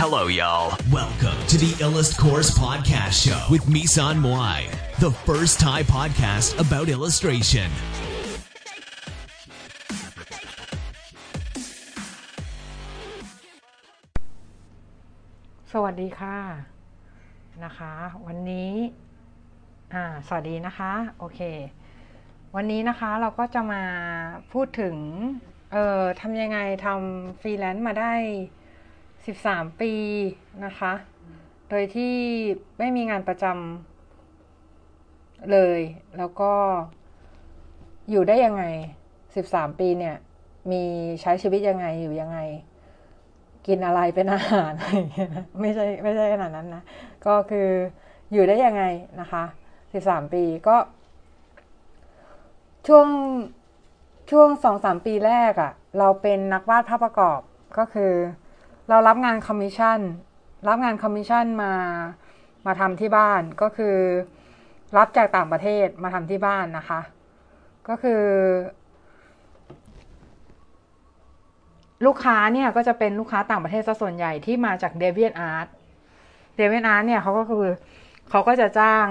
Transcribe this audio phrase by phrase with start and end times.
[0.00, 0.76] Hello, y'all.
[0.92, 4.70] Welcome to the Illust Course Podcast Show with Misan Moai,
[5.00, 7.68] the first Thai podcast about illustration.
[15.72, 16.38] สวัสดีค่ะ
[17.64, 17.92] นะคะ
[18.26, 18.72] วันนี้
[19.94, 21.40] อ่า สวัสดีนะคะ โอเค
[22.56, 23.82] วันนี้นะคะเราก็จะมา
[24.52, 24.96] พูดถึง
[25.72, 28.14] เอ่อทำยังไงทำฟรีแลนซ์มาได้
[29.26, 29.92] 13 ปี
[30.64, 30.92] นะคะ
[31.68, 32.14] โดยที่
[32.78, 35.80] ไม่มีงานประจำเลย
[36.18, 36.52] แล้วก็
[38.10, 38.64] อยู่ได้ยังไง
[39.20, 40.16] 13 ปีเนี่ย
[40.70, 40.82] มี
[41.20, 42.38] ใช้ชีวิตยังไงอยู่ยังไง
[43.66, 46.82] กินอะไรเป็นอาหารอะไรอย่างเงี้ยนะไม่ใช่ไม่ใช่ขนาดนั้นนะ
[47.26, 47.68] ก็คือ
[48.32, 48.84] อยู่ได้ยังไง
[49.20, 49.44] นะคะ
[49.92, 50.76] สิบสามปีก็
[52.86, 53.06] ช่วง
[54.30, 57.40] ช่วงสองสามปีแรกอะ่ะ เราเป็นนักวาดภาพประกอบ
[57.78, 58.12] ก็คือ
[58.90, 59.98] เรารับงานคอมมิชชั่น
[60.68, 61.72] รับงานคอมมิชชั่นมา
[62.66, 63.96] มาทำที่บ้านก็คือ
[64.96, 67.00] รับจากต่างประเทศมาทำที่บ้านนะคะ
[67.88, 68.22] ก็คือ
[72.06, 75.68] ลูกค้าเนี่ยก็จะเป็นลูกค้าต่างประเทศซะส่วนใหญ่ที่มาจาก d e v i a n Art
[76.58, 77.66] d e v i a n Art เนี่ยเขาก็คือ
[78.30, 79.06] เขาก็จะจ้าง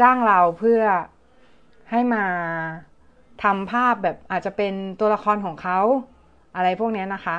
[0.00, 0.82] จ้างเราเพื่อ
[1.90, 2.24] ให้มา
[3.42, 5.80] ทำภาพแบบอาจจะเป็นตัวละครของเขา
[6.56, 7.38] อะไรพวกนี้นะคะ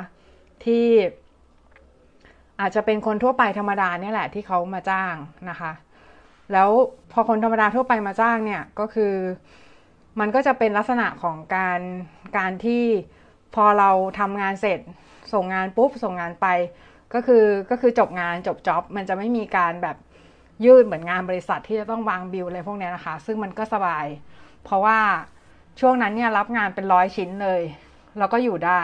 [0.66, 0.86] ที่
[2.62, 5.16] อาจจะเป็นคนทั่วไปธรรมดาเนี่ยแหละที่เขามาจ้าง
[5.50, 5.72] นะคะ
[6.52, 6.70] แล้ว
[7.12, 9.14] พอคนธรรมดาทั่วไปมาจ้างเนี่ยก็คือ
[10.20, 11.80] มันก็จะเป็นลักษณะของการ
[12.38, 12.84] การที่
[13.56, 14.80] พอเราทำงานเสร็จ
[15.34, 16.48] ส่งงานปุ๊บส่งงานไป
[17.14, 19.98] ก็คือก็คือจบงานจบจ็อบมันจะไม่มีการแบบ
[20.66, 24.06] ยืดเหมือนงานบริษัทที่จะต้องวางบิลอะไรพวกนี้นะคะ ซึ่งมันก็สบาย
[24.64, 25.00] เพราะว่า
[25.80, 27.62] ช่วงนั้นเนี่ยรับงานเป็นร้อยชิ้นเลย
[28.18, 28.82] แล้วก็อยู่ได้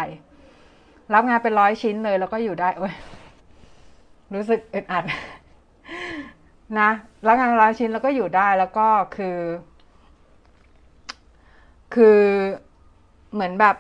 [1.14, 2.94] รับงานเป็นร้อยชิ้นเลย แล้วก็อยู่ได้โอ้ย
[4.34, 5.04] รู้สึกอึดอัด
[6.80, 6.90] นะ
[7.28, 9.38] รับงานร้อยชิ้นแล้วก็อยู่ได้แล้วก็คือ
[11.96, 12.20] คือ
[13.34, 13.76] เหมือนแบบ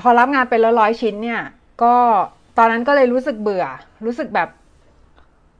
[0.00, 1.42] พอรับงานเป็นร้อยชิ้นเนี่ย
[1.82, 1.94] ก็
[2.58, 3.64] ตอนนั้นก็เลยรู้สึกเบื่อ
[4.06, 4.48] รู้สึกแบบ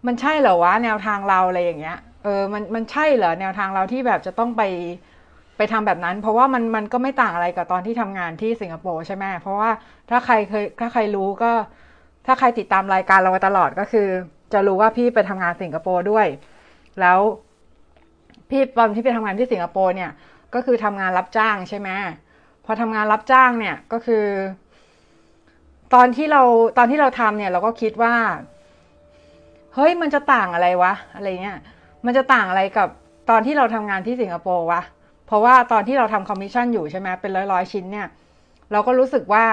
[0.06, 4.62] มันใช่เหรอวะแนวทางเราอะไรอย่างเงี้ยเออมันมันใช่เหรอแนวทางเราที่แบบจะต้องไป
[5.58, 9.70] ไปทำแบบนั้น เพราะว่ามันมันก็ไม่ต่างอะไรกับตอนที่ทำงานที่สิงคโปร์ใช่ไหมเพราะว่า
[10.10, 11.52] ถ้าใครเคยถ้าใครรู้ก็
[12.26, 14.06] ถ้าใครติดตามรายการเราตลอดก็คือ
[14.52, 16.26] จะรู้ว่าพี่ไปทำงานสิงคโปร์ด้วย
[17.00, 17.19] แล้ว
[18.50, 20.10] พี่ตอนที่ไปทำงานที่สิงคโปร์เนี่ย
[20.54, 21.88] ก็คือทำงานรับจ้างใช่ไหม
[22.64, 24.25] พอทำงานรับจ้างเนี่ยก็คือ
[25.94, 26.42] ตอนที่เรา
[26.78, 28.14] ตอนที่เราทำเนี่ยเราก็คิดว่า
[29.75, 31.58] เฮ้ยมันจะต่างอะไรวะอะไรเงี้ย
[32.06, 32.88] มันจะต่างอะไรกับ
[33.30, 34.82] ตอนที่เราทำงานที่สิงคโปร์วะ
[35.28, 38.09] เพราะว่าตอนที่เราทำคอมมิชชั่นอยู่ใช่ไหมเป็นร้อยร้อยชิ้นเนี่ย
[38.72, 39.44] เราก็รู้สึกว่า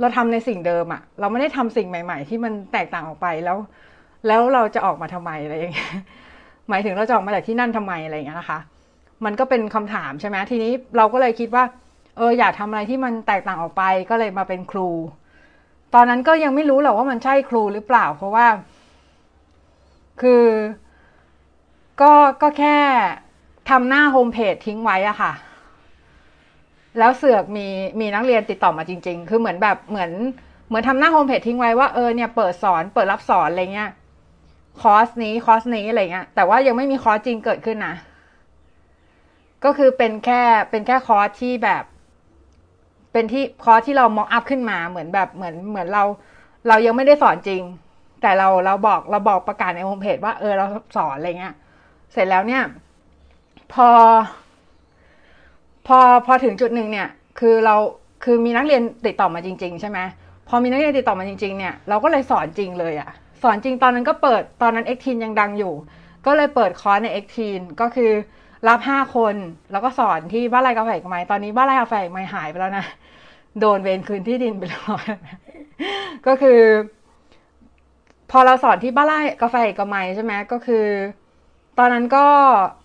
[0.00, 3.58] เราทำในสิ่งเดิมอะเราไม่ได้ทำสิ่งใหม่ ๆ ที่มันแตกต่างออกไปแล้ว
[4.26, 5.92] แล้วเราจะออกมาทำไมอะไรอย่างเงี้ย
[6.68, 8.58] หมายถึงเราจะออกมาจากที่นั่นทำไมอะไรอย่างเงี้ยนะคะ
[9.24, 11.64] มันก็เป็นคำถามใช่ไหมทีนี้เราก็เลยคิดว่า
[12.16, 14.88] เอออยากทำอะไรที่มันแตกต่างออกไปก็เลยมาเป็นครู
[15.94, 18.46] ตอนนั้นก็ยังไม่รู้หรอกว่ามันใช่ครูหรือเปล่า เพราะว่า
[20.20, 20.44] คือ
[22.00, 22.78] ก็ก็แค่
[23.68, 25.32] ทำหน้าโฮมเพจทิ้งไว้อะค่ะ
[26.98, 27.66] แล้วเสือกมี
[28.00, 30.10] มีนักเรียนติดต่อมาจริง ๆ คือเหมือนแบบเหมือน
[30.68, 33.90] เหมือนทำหน้าโฮมเพจทิ้งไว้ว่าเออเนี่ยเปิดสอนเปิดรับสอนอะไรเงี้ย
[34.80, 37.94] คอร์สนี้คอร์สนี้อะไรเงี้ย แต่ว่ายังไม่มีคอร์สจริงเกิดขึ้นนะ
[39.64, 41.82] ก็คือเป็นแค่เป็นแค่คอร์สที่แบบ
[43.12, 46.04] เป็นที่คอร์สที่เรา mock up ขึ้นมาเหมือนแบบเหมือนเหมือนเรา
[46.68, 47.62] เรายังไม่ได้สอนจริง
[48.22, 51.54] แต่เราเราบอกเราบอกประกาศในโฮมเพจว่าเออเราสอนอะไรเงี้ย
[52.12, 52.62] เสร็จแล้วเนี่ย
[53.72, 53.88] พอ
[55.86, 57.08] พอพอถึงจุดหนึ่งเนี่ย
[57.40, 57.76] คือเรา
[58.24, 59.98] คือมีนักเรียนติดต่อมาจริง ๆ ใช่ไหม
[60.48, 63.10] พอมีนักเรียนติดต่อมาจริงๆเนี่ยเราก็เลยสอนจริงเลยอะ
[63.42, 65.74] สอนจริงตอนนั้นก็เปิดตอนนั้น X ทีนยังดังอยู่
[66.26, 68.10] ก็เลยเปิดคอร์สใน X ทีนก็คือ
[68.68, 69.34] รับห้าคน
[69.72, 72.84] แล้วก็สอนที่บ้านไรกาแฟกับไม้ตอนนี้บ้านไรกาแฟกับไม้หายไปแล้วนะ
[73.60, 74.84] โดนเวรคืนที่ดินไปแล้ว
[76.26, 76.60] ก็คือ
[78.30, 80.84] พอเราสอนที่บ้านไร่กาแฟกับไม้ใช่ไหมก็คือ
[81.78, 82.26] ตอนนั้นก็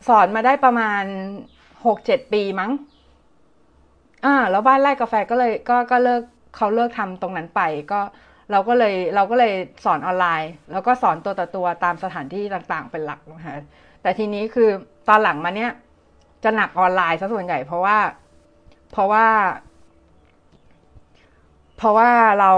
[0.07, 1.03] สอนมาได้ประมาณ
[1.85, 2.71] หกเจ็ดปีมั้ง
[4.25, 6.21] อ่า แล้วบ้านไร่กาแฟก็เลย ก็ก็เลิก
[6.55, 7.61] เขาเลิกทำตรงนั้นไป
[7.91, 8.01] ก็
[8.51, 9.53] เราก็เลยเราก็เลย
[9.85, 13.57] สอนออนไลน์ แล้วก็สอนตัวต่อตัวตามสถานที่ต่างๆ เป็นหลักนะคะ
[14.01, 14.69] แต่ทีนี้คือ
[15.09, 15.71] ตอนหลังมาเนี้ย
[16.43, 17.97] จะหนักออนไลน์ซะส่วนใหญ่เพราะว่า
[18.91, 19.25] เพราะว่า
[21.77, 22.51] เพราะว่าเรา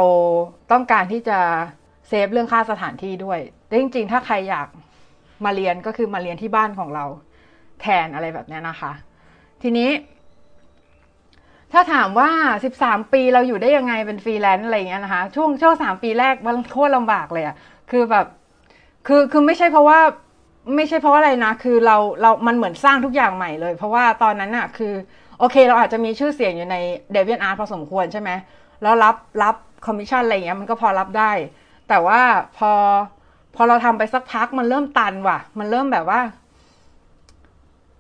[0.71, 1.39] ต้องการที่จะ
[2.07, 4.67] เซฟเรื่องค่าสถานที่ด้วยแต่จริง ๆ ถ้าใครอยาก
[5.45, 7.05] มาเรียนก็คือมาเรียนที่บ้านของเรา
[7.81, 8.91] แทนอะไรแบบนี้นะคะ
[9.61, 9.89] ทีนี้
[11.73, 12.29] ถ้าถามว่า
[12.63, 17.55] สิบสามปีเราอยู่ได้ยังไงเป็นฟรีแลนซ์อะไรเงี้ยนะคะ ช่วงช่วงสามปีแรกมันโคตรลำบากเลยอะ
[17.91, 18.25] คือแบบ
[19.07, 19.99] คือคือไม่ใช่เพราะว่า
[20.75, 24.93] ไม่ใช่เพราะอะไรนะ คือเราเรา มันเหมือนสร้างทุกอย่างใหม่เลย เพราะว่าตอนนั้นอะคือ
[25.39, 26.77] โอเค เราอาจจะมีชื่อเสียงอยู่ใน
[27.13, 28.29] เดวิ a อาร์ตพอสมควรใช่ไหม
[28.81, 29.55] แล้วรับรับ
[29.85, 31.31] คอมมิชชั่นอะไรเงี้ยมันก็พอรับได้
[31.89, 32.21] แต่ว่า
[32.57, 32.71] พอ
[33.55, 36.21] พอเราทำไปสักพักมันเริ่มตันว่ะ มันเริ่มแบบว่า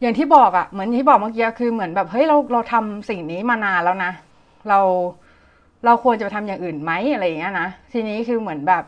[0.01, 4.11] อย่างที่บอกอะ่ะ เหมือนที่บอกเมื่อกี้คือเหมือนแบบเฮ้ยเราเราทำสิ่งนี้มานานแล้วนะ
[4.69, 4.79] เรา
[5.85, 8.83] เราควรจะไปทำอย่างอื่นไหมอะไรอย่างเงี้ยนะทีนี้คือเหมือนแบบ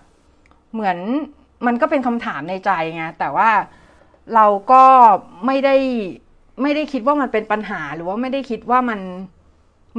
[0.74, 0.98] เหมือน
[1.66, 3.50] มันก็เป็นคำถามในใจไงแต่ว่า
[4.36, 4.84] เราก็
[5.46, 5.76] ไม่ได้
[6.62, 9.00] ไม่ได้คิดว่ามันเป็นปัญหาหรือว่าไม่ได้คิดว่ามัน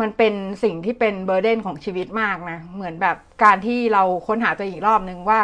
[0.00, 5.40] มันเป็นสิ่งที่เป็นเบอร์เดนของชีวิตมากนะเหมือนแบบการที่เราค้นหาตัวอีกรอบนึงว่า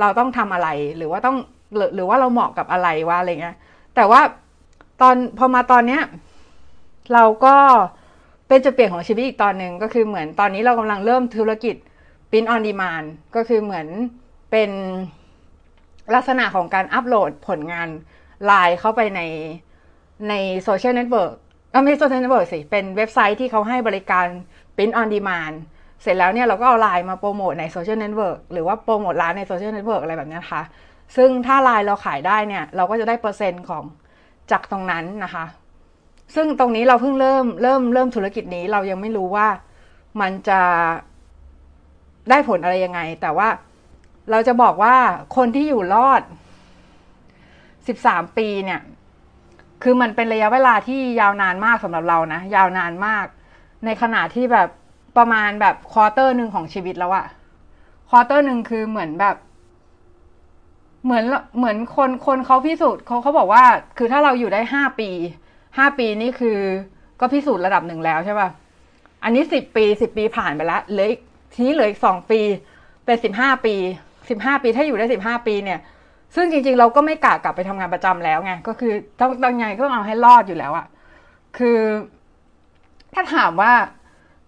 [0.00, 1.36] เราต้องทำอะไรหรือว่าต้อง
[1.76, 3.56] หรือหรือว่าเราเหมาะกับอะไรว่าอะไรเงี้ย
[3.94, 4.20] แต่ว่า
[5.00, 6.02] ตอนพอมาตอนเนี้ย
[7.12, 7.56] เราก็
[8.48, 11.76] เป็นจุดเปลี่ยนของชีวิตอีกตอนหนึ่งก็คือเหมือนตอนนี้เรากำลังเริ่มธุรกิจ
[12.30, 13.06] Print on Demand
[13.36, 13.86] ก็คือเหมือน
[14.50, 14.70] เป็น
[16.14, 19.20] ลักษณะของการอัปโหลดผลงานลายเข้าไปใน
[20.28, 21.34] ใน social network
[21.82, 24.26] ไม่ใช่ social network สิ เป็นเว็บไซต์ที่เขาให้บริการ
[24.76, 25.54] Print on Demand
[26.04, 30.62] เสร็จแล้วเนี่ยเราก็เอาลายมาโปรโมทใน social network หรือว่าโปรโมทร้านใน social network อะไรแบบนี้นะคะ
[31.16, 33.84] ซึ่งถ้าลายเราขายได้เนี่ย เราก็จะได้เปอร์เซ็นต์ของ
[34.50, 35.44] จากตรงนั้นนะคะ
[36.34, 39.48] ซึ่งตรงนี้เราเพิ่งเริ่มเริ่มเริ่มธุรกิจนี้เรายังไม่รู้ว่า
[40.20, 40.60] มันจะ
[42.30, 43.48] ได้ผลอะไรยังไง แต่ว่า
[44.30, 44.96] เราจะบอกว่า
[45.36, 46.22] คนที่อยู่รอด
[47.44, 48.80] 13 ปีเนี่ย
[49.82, 53.26] คือมันเป็นระยะเวลาที่ยาวนานมากสำหรับเรานะ ยาวนานมาก
[53.84, 54.68] ในขณะที่แบบ
[55.16, 57.26] ประมาณแบบควอเตอร์หนึ่งของชีวิตแล้วอะ
[58.08, 59.36] ควอเตอร์หนึ่งคือเหมือนแบบ
[61.04, 61.24] เหมือน
[61.58, 63.64] เหมือนคนคนเขาพิสูจน์เขาเขาบอกว่า
[63.98, 65.10] คือถ้าเราอยู่ได้ห้าปี
[65.78, 66.58] ห้าปีนี่คือ
[67.20, 68.48] ก็พิสูจน์ระดับหนึ่งแล้วใช่ป่ะ
[69.24, 71.10] อันนี้สิบปีสิบปีผ่านไปแล้วเหลือ
[71.54, 72.40] ทีนี้เหลืออีกสองปี
[73.04, 73.74] เป็นสิบห้าปี
[74.28, 75.80] สิบห้าปีถ้าอยู่ได้สิบห้าปีเนี่ย
[76.34, 80.86] ซึ่งจริง ๆ เราก็ไม่กะกลับไปทำงานประจำแล้วไงก็คือต้องต้องไงก็ต้องเอาให้รอดอยู่แล้วอะ
[81.58, 81.78] คือ
[83.14, 83.72] ถ้าถามว่า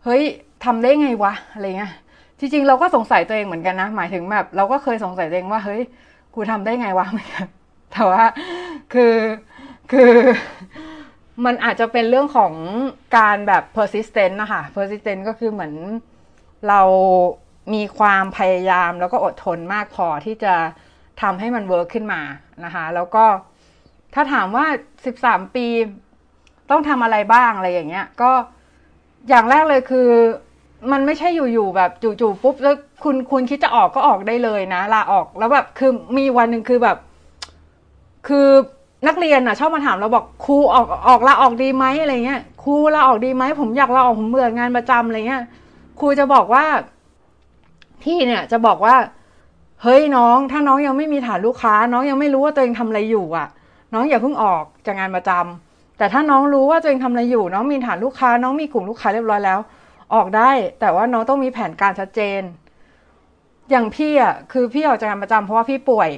[0.04, 0.22] เฮ้ย
[0.64, 1.92] ทำได้ไงวะอะไรเงี้ย
[2.38, 5.82] จริงๆเราก็สงสัยตัวเองเหมือนกันนะ หมายถึงแบบเราก็เคยสงสัยตัวเองว่า เฮ้ย
[6.34, 7.06] กูทำได้ไงวะ
[7.92, 8.24] แต่ว่า
[8.92, 9.14] คือ
[9.92, 10.12] คือ
[11.44, 12.52] มันอาจจะเป็นเรื่องของ
[13.16, 15.72] การแบบ persistent นะคะ persistent ก็คือเหมือน
[16.68, 16.80] เรา
[17.74, 20.54] มีความพยายามแล้วก็อดทนมากพอที่จะ
[21.22, 22.20] ทำให้มันเวิร์กขึ้นมา
[22.64, 23.24] นะคะ แล้วก็
[24.14, 24.66] ถ้าถามว่า
[25.10, 25.66] 13 ปี
[26.70, 28.30] ต้องทำอะไรบ้างอะไรอย่างเงี้ย ก็
[29.28, 30.08] อย่างแรกเลยคือ
[30.92, 32.74] มันไม่ใช่อยู่ๆแบบจู่ๆปุ๊บแล้ว
[33.04, 36.96] คุณคุณคิดจะออกก็ออกได้เลยนะลาออกแล้วแบบคือมีวันหนึ่งคือแบบ
[38.28, 38.48] คือ
[39.06, 45.42] นักเรียนอะ ชอบมาถามเราบอกครูออกออกลาออกดีไหมอะไรเงี้ยครูลาออกดีไหมผมอยากลาออกผมเบื่องานประจำอะไรเงี้ย
[46.00, 46.64] ครูจะบอกว่า
[48.02, 48.96] พี่เนี่ยจะบอกว่า
[49.82, 53.46] เฮ้ยน้อง ถ้าน้องยังไม่มีฐานลูกค้า น้องยังไม่รู้ว่าตัวเองทำอะไรอยู่อะ
[53.94, 59.58] น้องอย่าเพิ่งออกจากงานประจำแต่ถ้าน้องรู้ว่าตัวเองทำอะไรอยู่ น้องมีฐานลูกค้า น้องมีกลุ่มลูกค้าเรียบร้อยแล้ว
[60.14, 60.50] ออกได้
[60.80, 62.40] แต่ว่าน้องต้องมีแผนการชัดเจน
[63.70, 66.10] อย่างพี่อะคือพี่ออกจากงานประจำเพราะว่าพี่ป่วย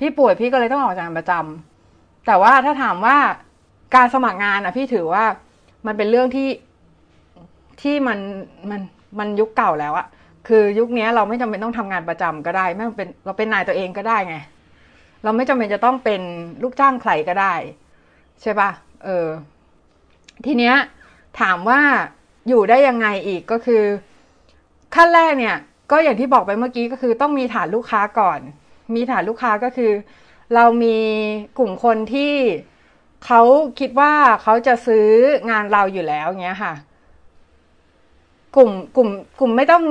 [0.00, 3.16] พี่ป่วยพี่ก็เลยต้องออกจากงานประจำแต่ว่าถ้าถามว่า
[3.94, 5.24] การสมัครงานอะ พี่ถือว่า
[5.86, 6.48] มันเป็นเรื่องที่
[7.82, 8.18] ที่มัน
[8.70, 8.80] มัน
[9.18, 10.06] มันยุคเก่าแล้วอะ
[10.48, 14.36] คือยุคนี้เราไม่จำเป็นต้องทำงานประจำก็ได้ไม่เป็นเราเป็นนายตัวเองก็ได้ไง
[15.24, 16.20] เราไม่จำเป็นจะต้องเป็น
[16.62, 17.54] ลูกจ้างใครก็ได้
[18.42, 18.70] ใช่ปะ
[19.04, 19.28] เออ
[20.46, 20.74] ทีเนี้ย
[21.40, 21.80] ถามว่า
[22.48, 23.82] อยู่ได้ยังไงอีกก็คือ
[24.94, 25.56] ขั้นแรกเนี่ย
[25.90, 28.40] ก็อย่างที่บอกไปเมื่อกี้ก็คือต้องมีฐานลูกค้าก่อน
[28.94, 29.92] มีฐานลูกค้าก็คือ
[30.54, 30.98] เรามี
[31.58, 32.34] กลุ่มคนที่
[33.26, 33.42] เขา
[33.78, 34.12] คิดว่า
[34.42, 35.08] เขาจะซื้อ
[35.50, 36.74] งานเราอยู่แล้วเงี้ยค่ะ
[38.56, 39.08] กลุ่มกลุ่ม
[39.40, 39.84] กลุ่มไม่ต้อง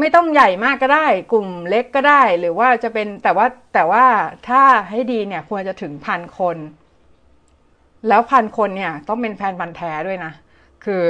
[0.00, 4.04] ไม่ต้องใหญ่มากก็ได้ กลุ่มเล็กก็ได้ หรือว่าจะเป็นแต่ว่าแต่ว่า
[4.48, 6.56] ถ้าให้ดีเนี่ยควรจะถึงพันคน
[8.08, 10.32] แล้วพันคนเนี่ย ต้องเป็นแฟนพันธ์แท้ด้วยนะ
[10.84, 11.04] คือ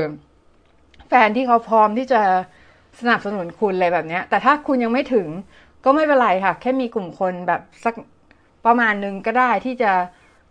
[1.12, 2.22] ฟนที่เขาพร้อมที่จะ
[3.00, 5.28] สนับสนุนคุณอะไรแบบนี้แต่ถ้าคุณยังไม่ถึง
[5.84, 7.94] ก็ไม่เป็นไรค่ะ แค่มีกลุ่มคนแบบสัก
[8.66, 9.92] ประมาณหนึ่งก็ได้ที่จะ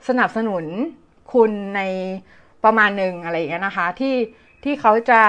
[0.08, 0.66] สนับสนุน
[1.34, 1.82] คุณใน
[2.64, 4.16] ประมาณหนึ่งอะไรอย่างเงี้ยนะคะ ที่
[4.64, 5.22] ที่เขาจะ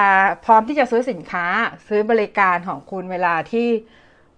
[0.45, 1.45] พร้อมที่จะซื้อสินค้า
[1.87, 3.67] ซื้อบริการของคุณเวลาที่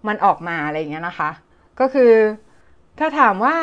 [0.06, 1.30] มันออกมาอะไรอย่างเงี้ยนะคะ
[1.80, 2.12] ก็คือ
[2.98, 3.56] ถ้าถามว่า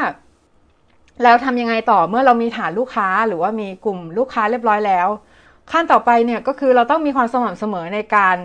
[1.23, 5.07] แล้วทำยังไงต่อเมื่อเรามีฐานลูกค้าหรือว่ามีกลุ่มลูกค้าเรียบร้อยแล้ว
[5.71, 8.37] ขั้นต่อไปเนี่ยก็คือเราต้องมีความสม่ำเสมอในการ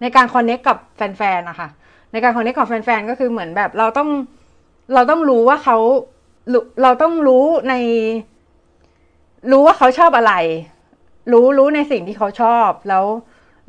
[0.00, 1.68] ในการคอนเน็กกับแฟนๆนะคะ
[2.12, 4.08] ในการคอนเน็กกับแฟนๆก็คือเหมือนแบบเราต้อง
[4.94, 5.76] เราต้องรู้ว่าเขา
[6.82, 7.74] เราต้องรู้ใน
[9.50, 10.34] รู้ว่าเขาชอบอะไร
[11.32, 13.04] รู้รู้ในสิ่งที่เขาชอบ แล้ว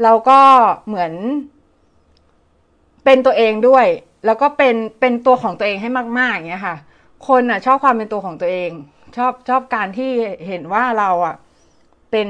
[0.03, 0.39] เราก็
[0.87, 1.13] เหมือน
[3.05, 3.85] เป็นตัวเองด้วย
[4.25, 6.77] แล้วก็เป็นเป็นตัวของตัวเองให้มากๆอย่างเงี้ยค่ะ
[7.27, 8.71] คนอะ ชอบความเป็นตัวของตัวเอง
[9.17, 10.11] ชอบชอบการที่
[10.47, 11.35] เห็นว่าเราอะ
[12.11, 12.27] เป็น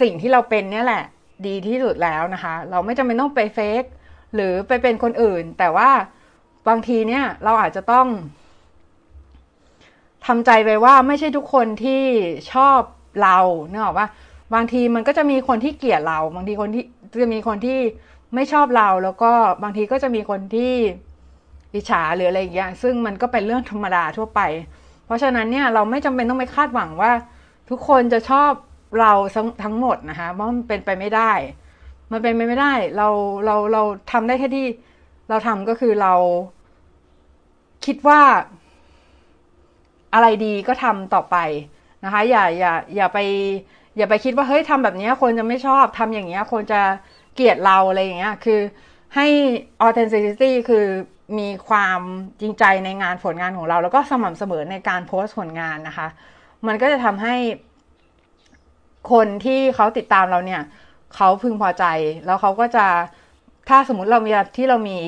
[0.00, 1.04] สิ่งที่เราเป็นเนี่ยแหละ
[1.46, 3.82] ดีที่สุดแล้วนะคะ เราไม่จำเป็นต้องไปเฟก
[4.34, 5.90] หรือไปเป็นคนอื่น แต่ว่า
[6.68, 8.06] บางทีเนี่ยเราอาจจะต้อง
[10.26, 12.02] ทำใจไปว่าไม่ใช่ทุกคนที่
[12.52, 12.80] ชอบ
[13.22, 13.38] เรา
[13.70, 14.06] เนอะว่า
[14.54, 16.84] บางทีมันก็จะมีคนที่เกลียดเรา บางทีคนที่
[17.22, 17.78] จะมีคนที่
[18.34, 20.74] ไม่ชอบเราแล้วก็บางทีก็จะมีคนที่
[21.74, 24.40] อิจฉาหรืออะไรอย่างเงี้ยซึ่งมันก็เป็นเรื่องธรรมดาทั่วไป
[25.04, 27.12] เพราะฉะนั้นเนี่ยเราไม่จำเป็นต้องไปคาดหวังว่า
[27.70, 28.52] ทุกคนจะชอบ
[29.00, 29.12] เรา
[29.62, 31.32] ทั้งหมดนะคะเพราะมันเป็นไปไม่ได้
[32.12, 33.08] มันเป็นไปไม่ได้ เรา
[33.44, 33.82] เราเรา
[34.12, 34.66] ทำได้แค่ที่
[35.28, 36.14] เราทำก็คือเรา
[37.84, 38.20] คิดว่า
[40.14, 41.36] อะไรดีก็ทำต่อไป
[42.04, 43.18] นะคะ อย่าอย่าอย่าไป
[43.96, 46.80] อย่าไปคิดว่าเฮ้ยทำแบบนี้คนจะไม่ชอบทำอย่างเงี้ยคนจะ
[47.34, 48.60] เกลียดเราอะไรอย่างเงี้ย คือ
[49.14, 49.26] ให้
[49.86, 50.86] authenticity คือ
[51.38, 52.00] มีความ
[52.40, 56.08] จริงใจในงานผลงานของเรา แล้วก็สม่ำเสมอในการโพสต์ผลงานนะคะ
[56.66, 57.34] มันก็จะทำให้
[59.10, 60.62] คนที่เขาติดตามเราเนี่ย
[61.14, 61.84] เขาพึงพอใจ
[62.26, 62.86] แล้วเขาก็จะ
[63.68, 64.98] ถ้าสมมติเรามีที่เรามี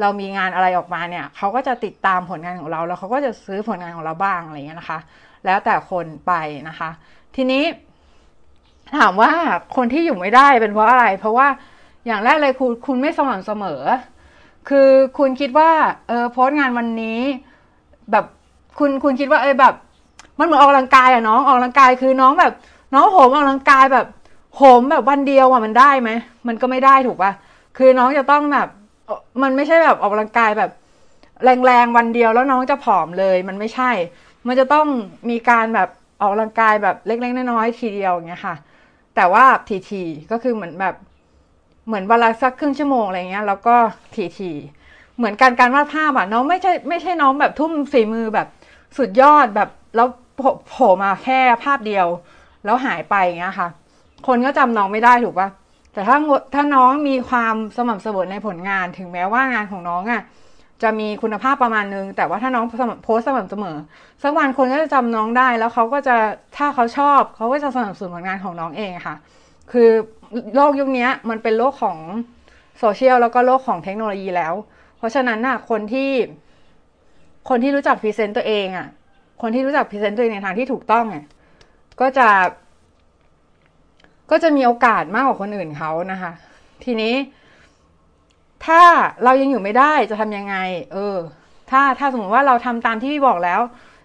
[0.00, 4.98] เรามีงานอะไรออกมาเนี่ยเขาก็จะติดตามผลงานของเราแล้วเขาก็จะซื้อผลงานของเราบ้างอะไรเงี้ยนะคะ
[5.44, 6.32] แล้วแต่คนไป
[6.68, 6.90] นะคะ
[7.36, 7.64] ทีนี้
[8.98, 9.30] ถามว่า
[9.76, 11.48] คนที่อยู่ไม่ได้เป็นเพราะอะไร เพราะว่า
[12.06, 13.82] อย่างแรกเลยคุณคุณไม่สม่ำเสมอ
[14.68, 15.70] คือคุณคิดว่า
[16.08, 17.20] เออโพสงานวันนี้
[18.10, 18.24] แบบ
[18.78, 19.74] คุณคุณคิดว่าเออแบบ
[20.38, 22.52] มันเหมือนออกกำลังกายอะน้องออกกำลังกายคือน้องแบบ
[22.94, 24.06] น้องโหมออกกำลังกายแบบ
[24.56, 26.10] โหมแบบวันเดียวอะมันได้ไหม
[26.48, 27.32] มันก็ไม่ได้ถูกปะ
[27.76, 28.68] คือน้องจะต้องแบบ
[29.42, 30.70] มันไม่ใช่แบบออกกำลังกายแบบ
[31.44, 33.90] แรงๆวันเดียวแล้วน้องจะผอมเลย มันไม่ใช่
[34.46, 34.86] มันจะต้อง
[35.30, 35.88] มีการแบบ
[36.20, 38.54] ออกกำลังกายแบบเล็กๆน้อยๆทีเดียวอย่างเงี้ยค่ะ
[39.16, 39.44] แต่ว่า
[39.90, 40.94] ทีๆก็คือเหมือนแบบ
[41.86, 43.76] เหมือนวันละสักครึ่งชั่วโมงอะไรเงี้ยแล้วก็
[44.38, 48.46] ทีๆเหมือนการการวาดภาพอะน้องไม่ใช่ไม่ใช่น้องแบบทุ่มฝีมือแบบ
[48.96, 50.08] สุดยอดแบบแล้ว
[50.68, 52.06] โผล่มาแค่ภาพเดียว
[52.64, 53.68] แล้วหายไปอย่างเงี้ยค่ะ
[54.26, 55.48] คนก็จำน้องไม่ได้ถูกปะ
[55.92, 56.16] แต่ถ้า
[56.54, 60.22] ถ้าน้องมีความสม่ำเสมอในผลงานถึงแม้ว่างานของน้องอะ่ะ
[60.82, 62.64] จะมีคุณภาพประมาณนึง แต่ว่าถ้าน้อง
[63.04, 63.76] โพสสม่ำเสมอ
[64.22, 66.16] สักวันคนก็จะจำน้องได้ แล้วเขาก็จะ
[66.56, 69.16] ถ้าเขาชอบเขาก็จะสนับสนุนผลงานของน้องเองค่ะ
[69.72, 69.90] คือ
[70.54, 71.98] โลกยุคนี้มันเป็นโลกของ
[72.78, 74.54] โซเชียลแล้วก็โลกของเทคโนโลยีแล้ว
[74.98, 76.10] เพราะฉะนั้นน่ะคนที่
[77.48, 78.88] คนที่รู้จัก present ตัวเองอะ
[79.42, 81.24] คนที่รู้จัก present ตัวเองในทางที่ถูกต้องอะ
[82.00, 82.28] ก็จะ
[84.30, 86.32] ก็จะมีโอกาสมากกว่าคนอื่นเขานะคะ
[86.84, 87.14] ทีนี้
[88.66, 88.82] ถ้า
[89.24, 90.56] เรายังอยู่ไม่ได้จะทำยังไง
[90.92, 91.16] เออ
[91.70, 93.60] ถ้าถ้าสมมติว่าเราทำตามที่พี่บอกแล้ว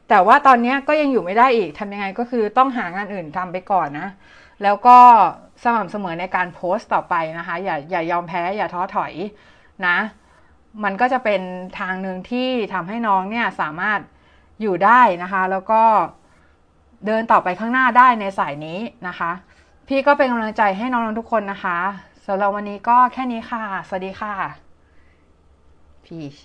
[0.09, 4.07] แต่ว่าตอนนี้ก็ยังอยู่ไม่ได้อีกทำยังไงก็คือต้องหางานอื่นทำไปก่อนนะ
[4.63, 4.97] แล้วก็
[5.63, 9.13] สม่ำเสมอในการโพสต์ต่อไปนะคะ อย่าอย่ายอมแพ้ อย่าท้อถอย
[9.87, 9.97] นะ
[10.83, 11.41] มันก็จะเป็น
[11.79, 13.99] ทางหนึ่งที่ทำให้น้องเนี่ยสามารถ
[14.61, 15.81] อยู่ได้นะคะ แล้วก็
[17.05, 19.31] เดินต่อไปข้างหน้าได้ในสายนี้นะคะ
[19.87, 21.77] พี่ก็เป็นกำลังใจให้น้องๆทุกคนนะคะ
[22.25, 24.33] สำหรับวันนี้ก็แค่นี้ค่ะ สวัสดีค่ะ
[26.05, 26.35] พีช